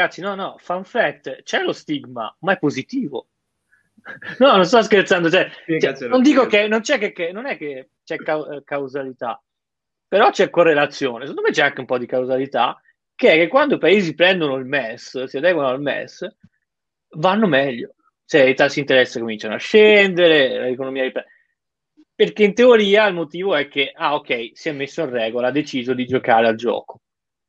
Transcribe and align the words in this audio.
ragazzi, 0.00 0.20
no, 0.20 0.34
no, 0.34 0.56
fun 0.58 0.84
fact, 0.84 1.42
c'è 1.42 1.62
lo 1.62 1.72
stigma, 1.72 2.34
ma 2.40 2.52
è 2.52 2.58
positivo. 2.58 3.28
No, 4.38 4.56
non 4.56 4.64
sto 4.64 4.82
scherzando, 4.82 5.30
cioè, 5.30 5.50
cioè, 5.78 6.08
non 6.08 6.22
dico 6.22 6.46
che 6.46 6.66
non 6.66 6.80
c'è 6.80 6.98
che, 6.98 7.12
che 7.12 7.32
non 7.32 7.44
è 7.44 7.58
che 7.58 7.90
c'è 8.02 8.16
ca- 8.16 8.62
causalità, 8.64 9.42
però 10.08 10.30
c'è 10.30 10.48
correlazione. 10.48 11.26
Secondo 11.26 11.42
me 11.42 11.50
c'è 11.52 11.62
anche 11.62 11.80
un 11.80 11.86
po' 11.86 11.98
di 11.98 12.06
causalità, 12.06 12.80
che 13.14 13.32
è 13.32 13.36
che 13.36 13.48
quando 13.48 13.74
i 13.74 13.78
paesi 13.78 14.14
prendono 14.14 14.56
il 14.56 14.64
MES, 14.64 15.24
si 15.24 15.36
adeguano 15.36 15.68
al 15.68 15.82
MES, 15.82 16.26
vanno 17.16 17.46
meglio. 17.46 17.94
Cioè, 18.24 18.42
i 18.42 18.54
tassi 18.54 18.76
di 18.76 18.80
interesse 18.80 19.20
cominciano 19.20 19.54
a 19.54 19.58
scendere, 19.58 20.70
l'economia 20.70 21.02
riprende. 21.02 21.30
Perché 22.14 22.44
in 22.44 22.54
teoria 22.54 23.06
il 23.06 23.14
motivo 23.14 23.54
è 23.54 23.68
che, 23.68 23.92
ah, 23.94 24.14
ok, 24.14 24.50
si 24.54 24.68
è 24.70 24.72
messo 24.72 25.02
in 25.02 25.10
regola, 25.10 25.48
ha 25.48 25.52
deciso 25.52 25.92
di 25.92 26.06
giocare 26.06 26.46
al 26.46 26.56
gioco. 26.56 27.00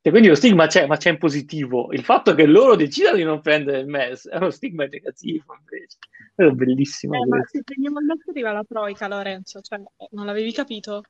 E 0.03 0.09
quindi 0.09 0.29
lo 0.29 0.35
stigma 0.35 0.65
c'è, 0.65 0.87
ma 0.87 0.97
c'è 0.97 1.11
in 1.11 1.19
positivo. 1.19 1.91
Il 1.91 2.03
fatto 2.03 2.33
che 2.33 2.47
loro 2.47 2.75
decidano 2.75 3.17
di 3.17 3.23
non 3.23 3.39
prendere 3.39 3.81
il 3.81 3.87
MES 3.87 4.27
è 4.27 4.37
uno 4.37 4.49
stigma 4.49 4.85
negativo, 4.85 5.55
invece. 5.59 5.97
È 6.33 6.49
bellissimo. 6.49 7.13
Eh, 7.13 7.27
ma 7.27 7.43
se 7.45 7.61
prendiamo 7.63 7.99
il 7.99 8.05
MES 8.05 8.27
arriva 8.27 8.51
la 8.51 8.65
troica, 8.67 9.07
Lorenzo, 9.07 9.61
cioè, 9.61 9.79
non 10.11 10.25
l'avevi 10.25 10.51
capito? 10.51 11.03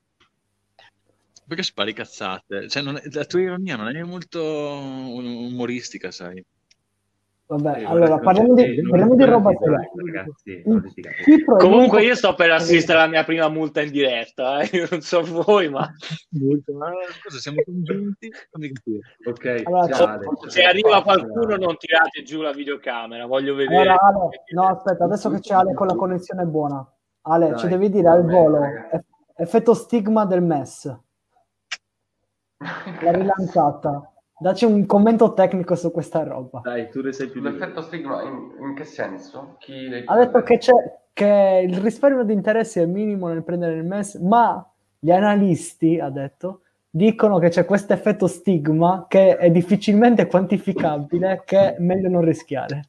Perché 1.46 1.62
spari 1.62 1.94
cazzate? 1.94 2.68
Cioè, 2.68 2.82
non 2.82 2.96
è, 2.96 3.02
la 3.10 3.24
tua 3.24 3.40
ironia 3.40 3.76
non 3.76 3.96
è 3.96 4.02
molto 4.02 4.42
umoristica, 4.42 6.10
sai? 6.10 6.44
Vabbè, 7.46 7.80
eh, 7.80 7.84
allora 7.84 8.18
parliamo 8.18 8.54
di, 8.54 8.82
parliamo 8.88 9.14
di 9.14 9.24
roba 9.24 9.50
ragazzi, 9.50 10.62
Comunque 11.58 12.02
io 12.02 12.14
sto 12.14 12.34
per 12.34 12.50
assistere 12.50 12.98
alla 12.98 13.08
mia 13.08 13.24
prima 13.24 13.48
multa 13.48 13.82
in 13.82 13.90
diretta, 13.90 14.60
eh? 14.60 14.70
io 14.76 14.86
non 14.90 15.02
so 15.02 15.22
voi, 15.22 15.68
ma... 15.68 15.86
Cosa, 17.22 17.38
siamo 17.38 17.62
congiunti? 17.62 18.30
Ok, 19.28 19.62
allora, 19.64 19.92
ciao, 19.92 20.48
se 20.48 20.62
arriva 20.62 21.02
qualcuno 21.02 21.56
non 21.56 21.76
tirate 21.76 22.22
giù 22.22 22.40
la 22.40 22.52
videocamera, 22.52 23.26
voglio 23.26 23.54
vedere. 23.54 23.80
Allora, 23.80 23.98
Ale, 24.00 24.44
no, 24.54 24.66
aspetta, 24.68 25.04
adesso 25.04 25.28
che 25.28 25.40
c'è 25.40 25.54
Ale 25.54 25.74
con 25.74 25.88
la 25.88 25.94
connessione 25.94 26.46
buona. 26.46 26.90
Ale, 27.22 27.50
Dai, 27.50 27.58
ci 27.58 27.68
devi 27.68 27.90
dire 27.90 28.08
al 28.08 28.24
volo, 28.24 28.60
effetto 29.36 29.74
stigma 29.74 30.24
del 30.24 30.42
MES. 30.42 31.00
La 33.02 33.12
rilanciata. 33.12 34.11
Dacci 34.42 34.64
un 34.64 34.84
commento 34.86 35.34
tecnico 35.34 35.76
su 35.76 35.92
questa 35.92 36.24
roba. 36.24 36.62
Dai, 36.64 36.90
tu 36.90 37.00
ne 37.00 37.12
sai 37.12 37.28
più. 37.28 37.40
L'effetto 37.40 37.80
stigma 37.80 38.22
in, 38.22 38.50
in 38.58 38.74
che 38.74 38.82
senso? 38.82 39.54
Chi 39.60 40.02
ha 40.04 40.16
detto 40.16 40.42
che, 40.42 40.58
c'è, 40.58 40.72
che 41.12 41.64
il 41.64 41.78
risparmio 41.78 42.24
di 42.24 42.32
interessi 42.32 42.80
è 42.80 42.86
minimo 42.86 43.28
nel 43.28 43.44
prendere 43.44 43.74
il 43.74 43.84
MES, 43.84 44.16
ma 44.16 44.68
gli 44.98 45.12
analisti, 45.12 46.00
ha 46.00 46.10
detto, 46.10 46.62
dicono 46.90 47.38
che 47.38 47.50
c'è 47.50 47.64
questo 47.64 47.92
effetto 47.92 48.26
stigma 48.26 49.06
che 49.08 49.36
è 49.36 49.48
difficilmente 49.48 50.26
quantificabile, 50.26 51.42
che 51.44 51.76
è 51.76 51.80
meglio 51.80 52.08
non 52.08 52.24
rischiare. 52.24 52.88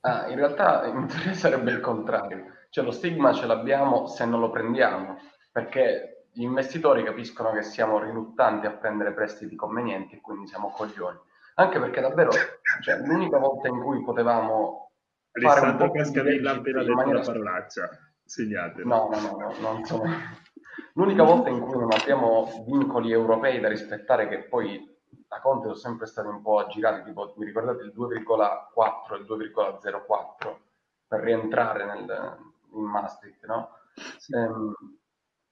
Ah, 0.00 0.30
in 0.30 0.36
realtà 0.36 0.86
in 0.86 1.08
teoria 1.08 1.34
sarebbe 1.34 1.72
il 1.72 1.80
contrario. 1.80 2.44
Cioè 2.70 2.82
lo 2.82 2.90
stigma 2.90 3.34
ce 3.34 3.44
l'abbiamo 3.44 4.06
se 4.06 4.24
non 4.24 4.40
lo 4.40 4.48
prendiamo, 4.48 5.18
perché 5.52 6.21
gli 6.34 6.42
investitori 6.42 7.04
capiscono 7.04 7.52
che 7.52 7.62
siamo 7.62 7.98
riluttanti 7.98 8.66
a 8.66 8.72
prendere 8.72 9.12
prestiti 9.12 9.54
convenienti 9.54 10.16
e 10.16 10.20
quindi 10.20 10.46
siamo 10.46 10.70
coglioni. 10.70 11.18
Anche 11.56 11.78
perché 11.78 12.00
davvero, 12.00 12.30
cioè, 12.80 12.96
l'unica 13.00 13.38
volta 13.38 13.68
in 13.68 13.78
cui 13.82 14.02
potevamo 14.02 14.92
fare 15.30 15.68
un 15.68 15.76
po' 15.76 15.90
Cascadella 15.90 16.52
appena 16.52 16.80
detto 16.80 16.94
maniera... 16.94 17.18
la 17.18 17.24
parolaccia, 17.26 17.90
segnate. 18.24 18.82
No, 18.82 19.10
no, 19.10 19.20
no, 19.20 19.36
no, 19.36 19.54
non 19.60 19.84
sono... 19.84 20.04
L'unica 20.94 21.22
volta 21.22 21.50
in 21.50 21.60
cui 21.60 21.78
non 21.78 21.92
abbiamo 21.92 22.64
vincoli 22.66 23.12
europei 23.12 23.60
da 23.60 23.68
rispettare, 23.68 24.28
che 24.28 24.44
poi 24.44 24.90
da 25.28 25.38
Conte 25.40 25.64
sono 25.64 25.76
sempre 25.76 26.06
stati 26.06 26.28
un 26.28 26.40
po' 26.40 26.58
aggirati, 26.58 27.02
tipo, 27.02 27.34
vi 27.36 27.44
ricordate 27.44 27.82
il 27.82 27.92
2,4 27.94 29.14
e 29.14 29.16
il 29.16 29.26
2,04 29.28 30.56
per 31.06 31.20
rientrare 31.20 31.84
nel, 31.84 32.36
in 32.72 32.84
Maastricht, 32.84 33.44
no? 33.46 33.76
Sì. 34.16 34.34
Ehm, 34.34 34.74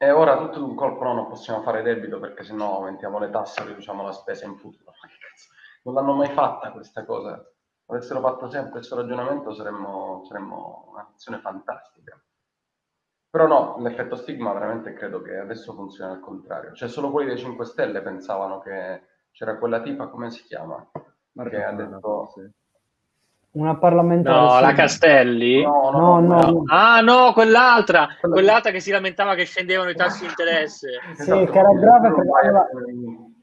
e 0.03 0.11
ora 0.13 0.39
tutto 0.39 0.61
d'un 0.61 0.75
colpo 0.75 1.05
no, 1.05 1.13
non 1.13 1.29
possiamo 1.29 1.61
fare 1.61 1.83
debito 1.83 2.19
perché 2.19 2.43
sennò 2.43 2.77
aumentiamo 2.77 3.19
le 3.19 3.29
tasse 3.29 3.61
e 3.61 3.67
riduciamo 3.67 4.03
la 4.03 4.13
spesa 4.13 4.47
in 4.47 4.57
futuro. 4.57 4.93
Non 5.83 5.95
l'hanno 5.95 6.15
mai 6.15 6.29
fatta 6.29 6.73
questa 6.73 7.07
cosa. 7.07 7.43
Avessero 7.87 8.21
fatto 8.21 8.51
sempre 8.51 8.73
questo 8.73 8.97
ragionamento 8.97 9.55
saremmo, 9.55 10.23
saremmo 10.27 10.89
una 10.91 11.07
nazione 11.11 11.39
fantastica. 11.39 12.23
Però 13.31 13.47
no, 13.47 13.79
l'effetto 13.79 14.15
stigma 14.15 14.53
veramente 14.53 14.93
credo 14.93 15.23
che 15.23 15.39
adesso 15.39 15.73
funzioni 15.73 16.13
al 16.13 16.21
contrario. 16.21 16.75
Cioè 16.75 16.89
solo 16.89 17.11
quelli 17.11 17.29
dei 17.29 17.39
5 17.39 17.65
Stelle 17.65 18.03
pensavano 18.03 18.59
che 18.61 19.07
c'era 19.33 19.57
quella 19.57 19.81
tipa, 19.81 20.09
come 20.09 20.31
si 20.31 20.45
chiama? 20.45 20.87
Marco 21.33 21.51
che 21.51 21.65
ha 21.65 21.73
detto... 21.73 22.29
Sì 22.35 22.51
una 23.53 23.77
parlamentare. 23.77 24.41
No, 24.41 24.57
sì. 24.57 24.61
la 24.61 24.73
Castelli? 24.73 25.63
No 25.63 25.91
no, 25.91 26.21
no, 26.21 26.41
no, 26.41 26.63
Ah, 26.69 27.01
no, 27.01 27.33
quell'altra. 27.33 28.09
Quell'altra 28.21 28.71
che 28.71 28.81
si 28.81 28.91
lamentava 28.91 29.35
che 29.35 29.45
scendevano 29.45 29.91
i 29.91 29.97
tassi 29.97 30.21
di 30.21 30.27
interesse. 30.27 30.89
Sì, 31.15 31.23
esatto. 31.23 31.45
che 31.47 31.59
era 31.59 31.73
grave 31.73 32.13
perché 32.13 32.31
aveva... 32.43 32.67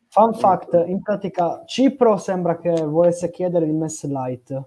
Fun 0.09 0.33
fact, 0.33 0.83
in 0.87 1.01
pratica 1.01 1.63
Cipro 1.65 2.17
sembra 2.17 2.57
che 2.57 2.71
volesse 2.71 3.29
chiedere 3.29 3.65
il 3.65 3.73
MES 3.73 4.05
light. 4.05 4.61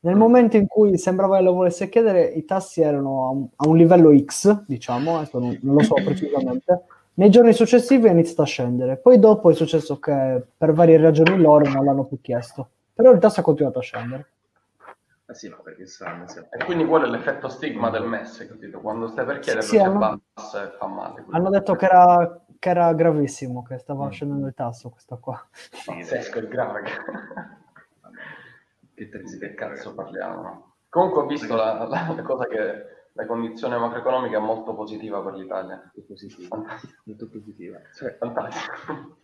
Nel 0.00 0.16
momento 0.16 0.58
in 0.58 0.66
cui 0.66 0.98
sembrava 0.98 1.38
che 1.38 1.42
lo 1.42 1.54
volesse 1.54 1.88
chiedere, 1.88 2.26
i 2.26 2.44
tassi 2.44 2.82
erano 2.82 3.26
a 3.26 3.30
un, 3.30 3.46
a 3.56 3.66
un 3.66 3.76
livello 3.76 4.14
X, 4.16 4.64
diciamo, 4.66 5.16
adesso 5.16 5.38
non, 5.38 5.58
non 5.62 5.76
lo 5.76 5.82
so 5.82 5.94
precisamente. 6.04 6.82
Nei 7.14 7.30
giorni 7.30 7.54
successivi 7.54 8.06
è 8.06 8.10
iniziato 8.10 8.42
a 8.42 8.46
scendere. 8.46 8.98
Poi 8.98 9.18
dopo 9.18 9.50
è 9.50 9.54
successo 9.54 9.98
che 9.98 10.42
per 10.56 10.72
varie 10.74 10.98
ragioni 10.98 11.40
loro 11.40 11.66
non 11.70 11.84
l'hanno 11.84 12.04
più 12.04 12.20
chiesto. 12.20 12.68
Però 12.92 13.10
il 13.10 13.18
tasso 13.18 13.40
ha 13.40 13.42
continuato 13.42 13.78
a 13.78 13.82
scendere. 13.82 14.26
Ah 15.26 15.32
sì, 15.32 15.48
no, 15.48 15.62
perché 15.62 15.86
sanno. 15.86 16.26
E 16.50 16.64
quindi 16.64 16.84
quello 16.84 17.06
è 17.06 17.08
l'effetto 17.08 17.48
stigma 17.48 17.88
del 17.88 18.04
MES, 18.04 18.46
capito? 18.46 18.80
Quando 18.80 19.06
stai 19.06 19.24
per 19.24 19.38
chiederlo 19.38 19.62
sì, 19.62 19.76
si 19.76 19.78
hanno... 19.78 20.04
abbassa 20.04 20.64
e 20.64 20.76
fa 20.76 20.86
male. 20.86 21.22
Quindi. 21.22 21.34
Hanno 21.34 21.48
detto 21.48 21.74
che 21.76 21.86
era, 21.86 22.44
che 22.58 22.68
era, 22.68 22.92
gravissimo, 22.92 23.62
che 23.62 23.78
stava 23.78 24.06
mm. 24.06 24.10
scendendo 24.10 24.46
il 24.46 24.54
tasso 24.54 24.90
questa 24.90 25.16
qua. 25.16 25.42
Pazzesco, 25.86 26.40
è 26.40 26.48
grave. 26.48 26.82
che. 28.94 29.08
Che 29.08 29.54
cazzo 29.54 29.94
parliamo, 29.94 30.42
no? 30.42 30.74
Comunque 30.90 31.22
ho 31.22 31.26
visto 31.26 31.56
la, 31.56 31.86
la, 31.88 32.12
la, 32.14 32.22
cosa 32.22 32.46
che 32.46 33.08
la 33.14 33.26
condizione 33.26 33.78
macroeconomica 33.78 34.36
è 34.36 34.40
molto 34.40 34.74
positiva 34.74 35.22
per 35.22 35.34
l'Italia. 35.34 35.76
Molto 35.76 36.02
positiva. 36.06 36.62
Molto 37.04 37.28
positiva. 37.28 37.78
Cioè, 37.94 38.16
fantastico. 38.18 39.22